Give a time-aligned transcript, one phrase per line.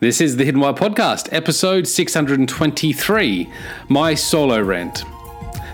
[0.00, 3.52] This is the Hidden Why Podcast, episode 623,
[3.90, 5.04] my solo rant.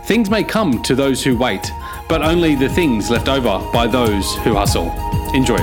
[0.07, 1.71] Things may come to those who wait,
[2.09, 4.91] but only the things left over by those who hustle.
[5.33, 5.59] Enjoy.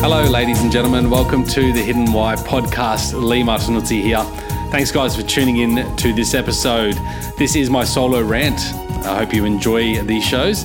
[0.00, 1.10] Hello, ladies and gentlemen.
[1.10, 3.20] Welcome to the Hidden Why Podcast.
[3.20, 4.22] Lee Martinuzzi here.
[4.70, 6.94] Thanks, guys, for tuning in to this episode.
[7.36, 8.60] This is my solo rant.
[9.04, 10.64] I hope you enjoy these shows.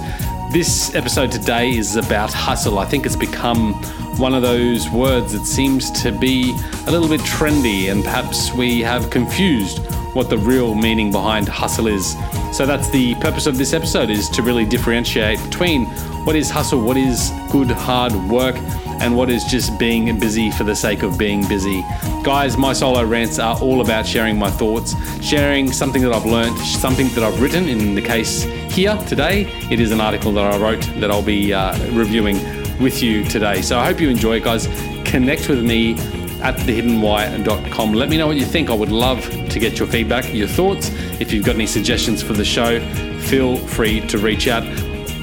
[0.52, 2.80] This episode today is about hustle.
[2.80, 3.74] I think it's become
[4.18, 6.56] one of those words that seems to be
[6.88, 9.80] a little bit trendy, and perhaps we have confused
[10.16, 12.16] what the real meaning behind hustle is.
[12.56, 15.88] So that's the purpose of this episode is to really differentiate between
[16.26, 18.56] what is hustle, what is good hard work,
[19.02, 21.84] and what is just being busy for the sake of being busy.
[22.24, 26.58] Guys, my solo rants are all about sharing my thoughts, sharing something that I've learned,
[26.60, 27.70] something that I've written.
[27.70, 31.54] In the case here today, it is an article that I wrote that I'll be
[31.54, 32.38] uh, reviewing
[32.80, 33.62] with you today.
[33.62, 34.68] So I hope you enjoy it, guys.
[35.06, 35.94] Connect with me
[36.42, 37.94] at thehiddenwhy.com.
[37.94, 38.70] Let me know what you think.
[38.70, 40.90] I would love to get your feedback, your thoughts.
[41.20, 42.80] If you've got any suggestions for the show,
[43.20, 44.64] feel free to reach out.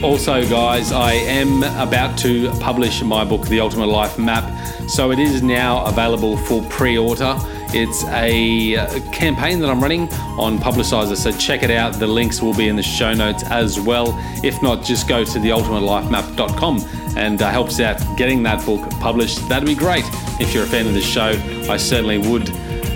[0.03, 4.43] Also, guys, I am about to publish my book, The Ultimate Life Map.
[4.89, 7.37] So it is now available for pre order.
[7.73, 11.95] It's a campaign that I'm running on Publishizer, so check it out.
[11.95, 14.09] The links will be in the show notes as well.
[14.43, 19.49] If not, just go to theultimatelifemap.com and uh, helps out getting that book published.
[19.49, 20.05] That'd be great.
[20.41, 21.31] If you're a fan of this show,
[21.71, 22.51] I certainly would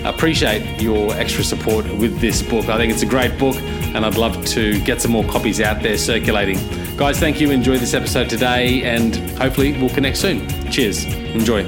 [0.05, 2.69] appreciate your extra support with this book.
[2.69, 5.83] I think it's a great book, and I'd love to get some more copies out
[5.83, 6.59] there circulating.
[6.97, 7.51] Guys, thank you.
[7.51, 10.49] Enjoy this episode today, and hopefully, we'll connect soon.
[10.71, 11.05] Cheers.
[11.05, 11.63] Enjoy.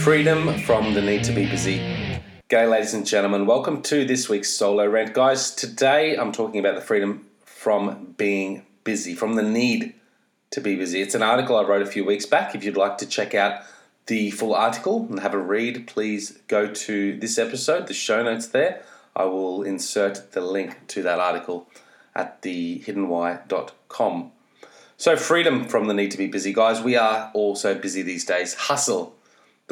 [0.00, 1.78] Freedom from the need to be busy.
[2.50, 3.46] G'day, ladies and gentlemen.
[3.46, 5.14] Welcome to this week's solo rant.
[5.14, 9.94] Guys, today I'm talking about the freedom from being busy, from the need
[10.50, 11.00] to be busy.
[11.00, 12.54] It's an article I wrote a few weeks back.
[12.54, 13.62] If you'd like to check out
[14.08, 18.48] the full article and have a read, please go to this episode, the show notes
[18.48, 18.82] there.
[19.14, 21.68] I will insert the link to that article
[22.14, 24.32] at thehiddenwhy.com.
[24.96, 26.52] So, freedom from the need to be busy.
[26.52, 28.54] Guys, we are all so busy these days.
[28.54, 29.16] Hustle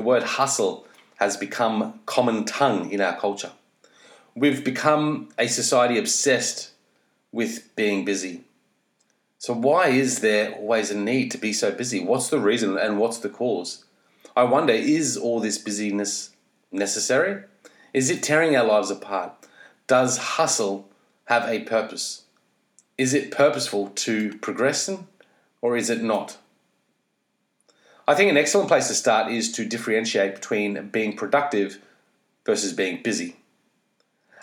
[0.01, 0.87] the word hustle
[1.17, 3.53] has become common tongue in our culture.
[4.35, 6.71] We've become a society obsessed
[7.33, 8.45] with being busy.
[9.37, 12.03] So, why is there always a need to be so busy?
[12.03, 13.85] What's the reason and what's the cause?
[14.35, 16.31] I wonder is all this busyness
[16.73, 17.45] necessary?
[17.93, 19.33] Is it tearing our lives apart?
[19.87, 20.89] Does hustle
[21.25, 22.23] have a purpose?
[22.97, 25.09] Is it purposeful to progression
[25.61, 26.39] or is it not?
[28.07, 31.81] I think an excellent place to start is to differentiate between being productive
[32.45, 33.37] versus being busy.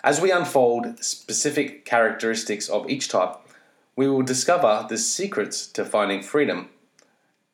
[0.04, 3.36] As we unfold specific characteristics of each type,
[3.96, 6.68] we will discover the secrets to finding freedom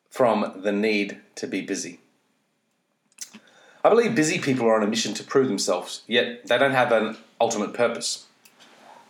[0.09, 1.99] from the need to be busy.
[3.85, 6.91] I believe busy people are on a mission to prove themselves, yet they don't have
[6.91, 8.25] an ultimate purpose.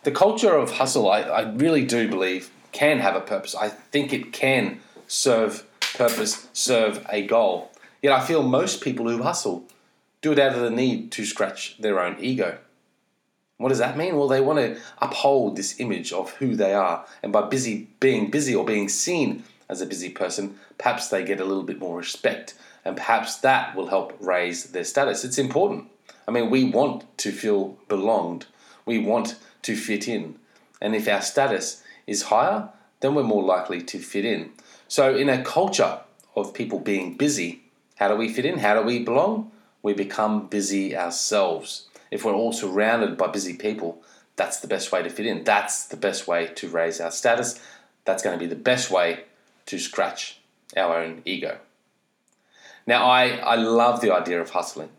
[0.02, 3.54] The culture of hustle, I, I really do believe, can have a purpose.
[3.54, 5.64] I think it can serve
[5.94, 7.70] purpose serve a goal.
[8.02, 9.64] Yet I feel most people who hustle
[10.20, 12.58] do it out of the need to scratch their own ego.
[13.56, 14.14] What does that mean?
[14.14, 18.30] Well, they want to uphold this image of who they are, and by busy being
[18.30, 21.98] busy or being seen as a busy person, perhaps they get a little bit more
[21.98, 22.54] respect,
[22.84, 25.24] and perhaps that will help raise their status.
[25.24, 25.88] It's important.
[26.28, 28.46] I mean, we want to feel belonged.
[28.84, 30.38] We want to fit in.
[30.80, 32.68] And if our status is higher,
[33.00, 34.52] then we're more likely to fit in.
[34.88, 36.00] So, in a culture
[36.34, 37.62] of people being busy,
[37.96, 38.58] how do we fit in?
[38.58, 39.50] How do we belong?
[39.82, 41.88] We become busy ourselves.
[42.10, 44.02] If we're all surrounded by busy people,
[44.36, 45.44] that's the best way to fit in.
[45.44, 47.60] That's the best way to raise our status.
[48.04, 49.24] That's going to be the best way
[49.66, 50.38] to scratch
[50.76, 51.58] our own ego.
[52.86, 54.90] Now, I, I love the idea of hustling,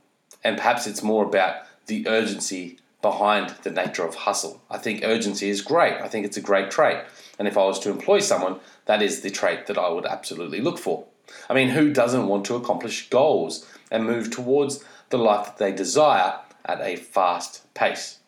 [0.43, 1.55] and perhaps it's more about
[1.87, 4.61] the urgency behind the nature of hustle.
[4.69, 5.93] I think urgency is great.
[5.93, 6.97] I think it's a great trait.
[7.39, 10.59] And if I was to employ someone, that is the trait that I would absolutely
[10.59, 11.05] look for.
[11.49, 15.71] I mean, who doesn't want to accomplish goals and move towards the life that they
[15.71, 18.19] desire at a fast pace?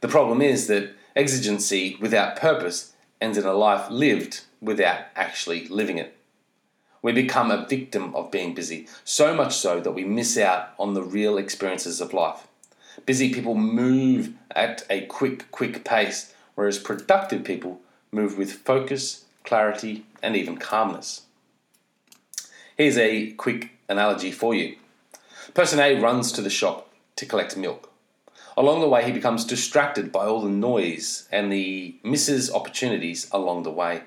[0.00, 5.98] The problem is that exigency without purpose ends in a life lived without actually living
[5.98, 6.16] it.
[7.00, 10.94] We become a victim of being busy, so much so that we miss out on
[10.94, 12.46] the real experiences of life.
[13.06, 20.04] Busy people move at a quick, quick pace, whereas productive people move with focus clarity,
[20.22, 21.22] and even calmness.
[22.76, 24.76] Here's a quick analogy for you.
[25.54, 27.90] Person A runs to the shop to collect milk.
[28.58, 33.62] Along the way, he becomes distracted by all the noise and the misses opportunities along
[33.62, 34.02] the way.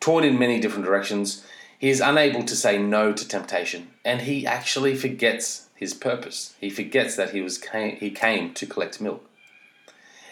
[0.00, 1.44] Torn in many different directions.
[1.78, 6.54] He is unable to say no to temptation, and he actually forgets his purpose.
[6.60, 9.28] He forgets that he was came, he came to collect milk.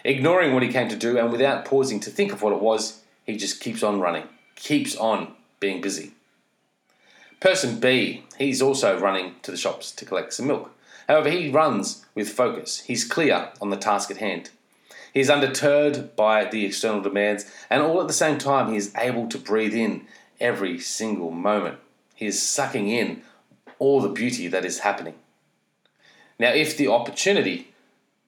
[0.05, 3.01] Ignoring what he came to do and without pausing to think of what it was,
[3.25, 6.13] he just keeps on running, keeps on being busy.
[7.41, 10.71] Person B, he's also running to the shops to collect some milk.
[11.09, 12.81] However, he runs with focus.
[12.81, 14.51] He's clear on the task at hand.
[15.15, 18.93] He is undeterred by the external demands, and all at the same time, he is
[18.97, 20.07] able to breathe in
[20.41, 21.79] every single moment.
[22.17, 23.23] He is sucking in
[23.79, 25.15] all the beauty that is happening.
[26.37, 27.73] Now, if the opportunity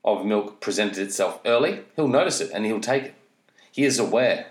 [0.05, 3.15] of milk presented itself early, he'll notice it and he'll take it.
[3.73, 4.47] He is aware.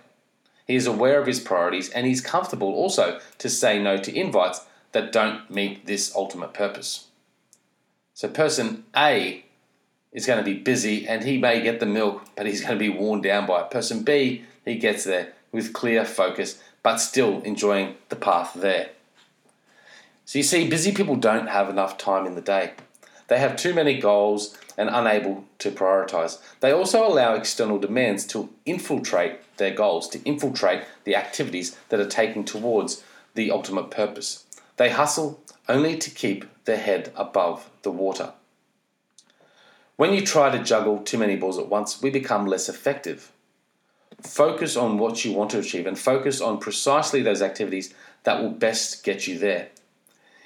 [0.67, 4.61] He is aware of his priorities and he's comfortable also to say no to invites
[4.91, 7.07] that don't meet this ultimate purpose.
[8.13, 9.44] So, person A
[10.15, 12.79] is going to be busy and he may get the milk, but he's going to
[12.79, 13.69] be worn down by it.
[13.69, 18.89] Person B, he gets there with clear focus, but still enjoying the path there.
[20.23, 22.71] So, you see, busy people don't have enough time in the day.
[23.27, 26.39] They have too many goals and unable to prioritize.
[26.62, 32.07] They also allow external demands to infiltrate their goals, to infiltrate the activities that are
[32.07, 33.03] taking towards
[33.33, 34.45] the ultimate purpose.
[34.77, 38.33] They hustle only to keep their head above the water.
[39.97, 43.31] When you try to juggle too many balls at once, we become less effective.
[44.21, 47.94] Focus on what you want to achieve and focus on precisely those activities
[48.24, 49.69] that will best get you there.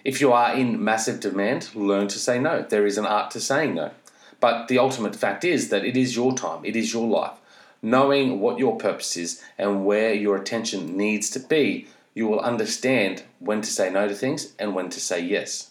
[0.04, 2.62] If you are in massive demand, learn to say no.
[2.62, 3.92] There is an art to saying no.
[4.40, 7.38] But the ultimate fact is that it is your time, it is your life.
[7.82, 13.24] Knowing what your purpose is and where your attention needs to be, you will understand
[13.40, 15.69] when to say no to things and when to say yes.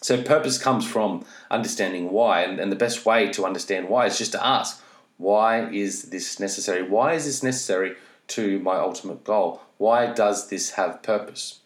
[0.00, 4.18] So, purpose comes from understanding why, and, and the best way to understand why is
[4.18, 4.82] just to ask,
[5.16, 6.82] why is this necessary?
[6.82, 7.96] Why is this necessary
[8.28, 9.62] to my ultimate goal?
[9.78, 11.60] Why does this have purpose?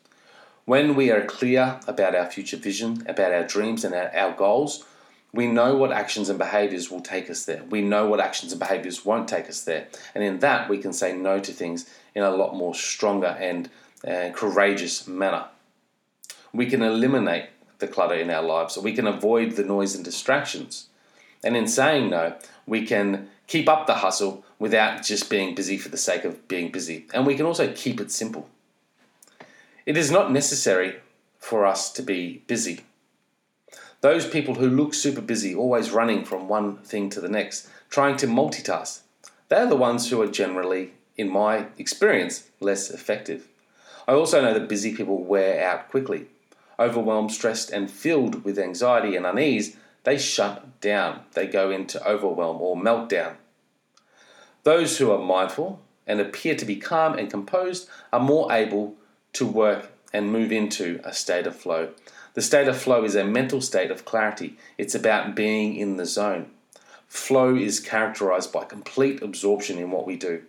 [0.65, 4.85] When we are clear about our future vision, about our dreams and our, our goals,
[5.33, 7.63] we know what actions and behaviors will take us there.
[7.65, 9.89] We know what actions and behaviors won't take us there.
[10.15, 13.71] And in that, we can say no to things in a lot more stronger and
[14.07, 15.47] uh, courageous manner.
[16.53, 17.47] We can eliminate
[17.81, 20.89] the clutter in our lives, we can avoid the noise and distractions.
[21.43, 22.35] And in saying no,
[22.67, 26.71] we can keep up the hustle without just being busy for the sake of being
[26.71, 27.07] busy.
[27.13, 28.49] And we can also keep it simple.
[29.87, 30.97] It is not necessary
[31.39, 32.83] for us to be busy.
[34.03, 38.17] Those people who look super busy, always running from one thing to the next, trying
[38.19, 39.01] to multitask,
[39.49, 43.49] they're the ones who are generally, in my experience, less effective.
[44.07, 46.27] I also know that busy people wear out quickly.
[46.81, 51.21] Overwhelmed, stressed, and filled with anxiety and unease, they shut down.
[51.35, 53.37] They go into overwhelm or meltdown.
[54.63, 58.95] Those who are mindful and appear to be calm and composed are more able
[59.35, 61.91] to work and move into a state of flow.
[62.35, 66.07] The state of flow is a mental state of clarity, it's about being in the
[66.07, 66.51] zone.
[67.07, 70.43] Flow is characterized by complete absorption in what we do.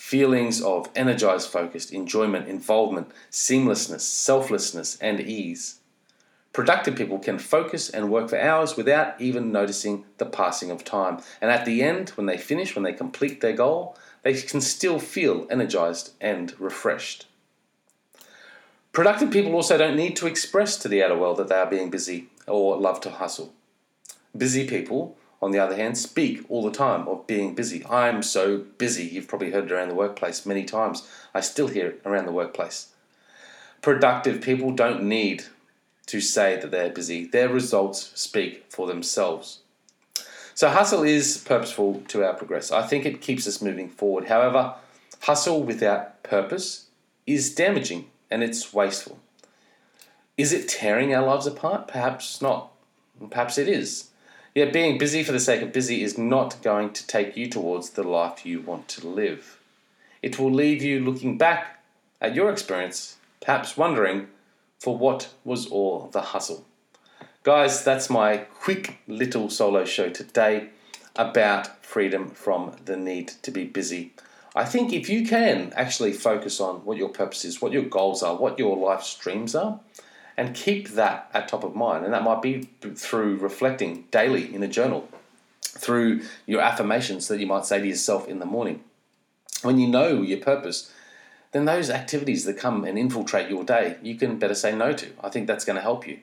[0.00, 5.80] Feelings of energized, focused, enjoyment, involvement, seamlessness, selflessness, and ease.
[6.54, 11.18] Productive people can focus and work for hours without even noticing the passing of time.
[11.42, 14.98] And at the end, when they finish, when they complete their goal, they can still
[14.98, 17.26] feel energized and refreshed.
[18.92, 21.90] Productive people also don't need to express to the outer world that they are being
[21.90, 23.52] busy or love to hustle.
[24.34, 27.84] Busy people, on the other hand, speak all the time of being busy.
[27.86, 29.04] I'm so busy.
[29.04, 31.08] You've probably heard it around the workplace many times.
[31.34, 32.88] I still hear it around the workplace.
[33.80, 35.44] Productive people don't need
[36.06, 39.60] to say that they're busy, their results speak for themselves.
[40.54, 42.70] So, hustle is purposeful to our progress.
[42.70, 44.26] I think it keeps us moving forward.
[44.26, 44.74] However,
[45.20, 46.86] hustle without purpose
[47.26, 49.18] is damaging and it's wasteful.
[50.36, 51.88] Is it tearing our lives apart?
[51.88, 52.72] Perhaps not.
[53.30, 54.09] Perhaps it is.
[54.54, 57.90] Yet being busy for the sake of busy is not going to take you towards
[57.90, 59.58] the life you want to live.
[60.22, 61.82] It will leave you looking back
[62.20, 64.28] at your experience, perhaps wondering
[64.78, 66.66] for what was all the hustle.
[67.42, 70.70] Guys, that's my quick little solo show today
[71.14, 74.12] about freedom from the need to be busy.
[74.54, 78.22] I think if you can actually focus on what your purpose is, what your goals
[78.22, 79.78] are, what your life streams are,
[80.40, 82.62] and keep that at top of mind, and that might be
[82.94, 85.06] through reflecting daily in a journal,
[85.60, 88.82] through your affirmations that you might say to yourself in the morning.
[89.60, 90.90] When you know your purpose,
[91.52, 95.08] then those activities that come and infiltrate your day, you can better say no to.
[95.22, 96.20] I think that's going to help you.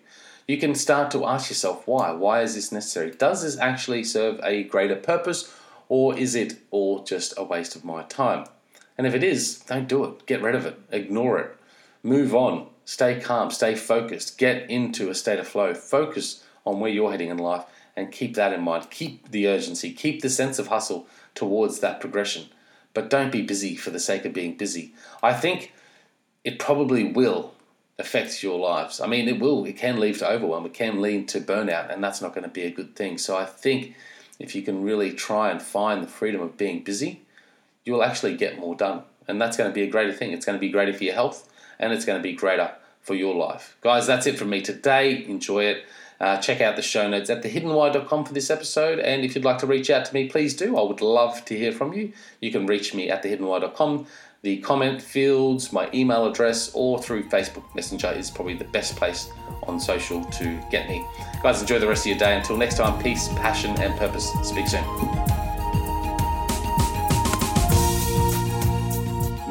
[0.47, 2.11] You can start to ask yourself why.
[2.11, 3.11] Why is this necessary?
[3.11, 5.53] Does this actually serve a greater purpose
[5.89, 8.47] or is it all just a waste of my time?
[8.97, 10.25] And if it is, don't do it.
[10.25, 10.79] Get rid of it.
[10.91, 11.55] Ignore it.
[12.01, 12.69] Move on.
[12.87, 13.51] Stay calm.
[13.51, 14.37] Stay focused.
[14.37, 15.73] Get into a state of flow.
[15.73, 17.65] Focus on where you're heading in life
[17.97, 18.89] and keep that in mind.
[18.89, 19.91] Keep the urgency.
[19.91, 22.45] Keep the sense of hustle towards that progression.
[22.93, 24.93] But don't be busy for the sake of being busy.
[25.21, 25.73] I think
[26.45, 27.53] it probably will
[27.99, 29.01] affect your lives.
[29.01, 32.01] I mean, it will, it can lead to overwhelm, it can lead to burnout, and
[32.01, 33.17] that's not going to be a good thing.
[33.17, 33.95] So I think
[34.39, 37.23] if you can really try and find the freedom of being busy,
[37.83, 39.01] you will actually get more done.
[39.27, 40.31] And that's going to be a greater thing.
[40.31, 43.15] It's going to be greater for your health and it's going to be greater for
[43.15, 43.77] your life.
[43.81, 45.25] Guys, that's it from me today.
[45.25, 45.85] Enjoy it.
[46.19, 48.99] Uh, check out the show notes at thehiddenwhy.com for this episode.
[48.99, 50.77] And if you'd like to reach out to me, please do.
[50.77, 52.11] I would love to hear from you.
[52.41, 54.07] You can reach me at thehiddenwhy.com.
[54.41, 59.29] The comment fields, my email address, or through Facebook Messenger is probably the best place
[59.63, 61.05] on social to get me.
[61.43, 62.37] Guys, enjoy the rest of your day.
[62.37, 64.31] Until next time, peace, passion, and purpose.
[64.43, 65.36] Speak soon.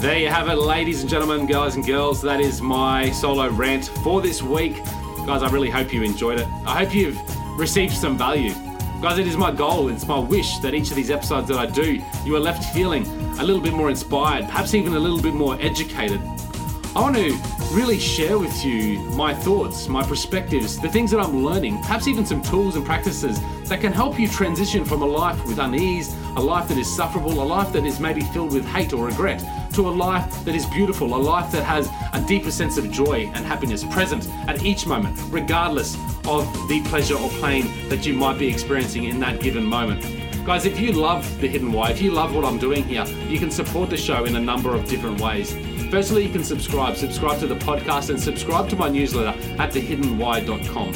[0.06, 2.22] There you have it, ladies and gentlemen, guys and girls.
[2.22, 4.76] That is my solo rant for this week.
[5.26, 6.46] Guys, I really hope you enjoyed it.
[6.64, 7.18] I hope you've
[7.58, 8.54] received some value.
[9.02, 11.66] Guys, it is my goal, it's my wish that each of these episodes that I
[11.66, 13.04] do, you are left feeling
[13.40, 16.20] a little bit more inspired, perhaps even a little bit more educated.
[16.94, 17.36] I want to
[17.72, 22.24] really share with you my thoughts, my perspectives, the things that I'm learning, perhaps even
[22.24, 26.40] some tools and practices that can help you transition from a life with unease, a
[26.40, 29.42] life that is sufferable, a life that is maybe filled with hate or regret,
[29.76, 33.30] to a life that is beautiful, a life that has a deeper sense of joy
[33.34, 38.38] and happiness present at each moment, regardless of the pleasure or pain that you might
[38.38, 40.02] be experiencing in that given moment.
[40.46, 43.38] Guys, if you love The Hidden Why, if you love what I'm doing here, you
[43.38, 45.54] can support the show in a number of different ways.
[45.90, 46.96] Firstly, you can subscribe.
[46.96, 50.88] Subscribe to the podcast and subscribe to my newsletter at thehiddenwhy.com.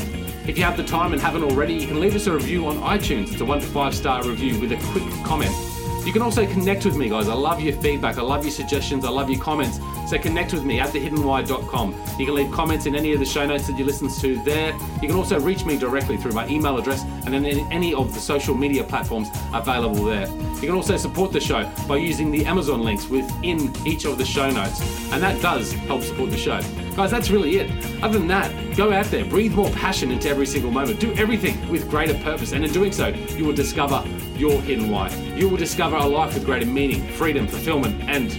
[0.49, 2.77] If you have the time and haven't already, you can leave us a review on
[2.77, 3.31] iTunes.
[3.33, 5.70] It's a one to five star review with a quick comment.
[6.11, 7.29] You can also connect with me, guys.
[7.29, 8.19] I love your feedback.
[8.19, 9.05] I love your suggestions.
[9.05, 9.79] I love your comments.
[10.09, 11.95] So connect with me at thehiddenwhy.com.
[12.19, 14.73] You can leave comments in any of the show notes that you listen to there.
[15.01, 18.13] You can also reach me directly through my email address and then in any of
[18.13, 20.27] the social media platforms available there.
[20.55, 24.25] You can also support the show by using the Amazon links within each of the
[24.25, 24.81] show notes.
[25.13, 26.61] And that does help support the show.
[26.97, 28.03] Guys, that's really it.
[28.03, 31.69] Other than that, go out there, breathe more passion into every single moment, do everything
[31.69, 34.05] with greater purpose, and in doing so, you will discover
[34.41, 35.11] your hidden why.
[35.37, 38.33] You will discover a life with greater meaning, freedom, fulfillment, and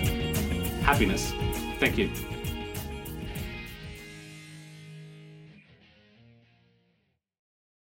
[0.84, 1.32] happiness.
[1.80, 2.31] Thank you.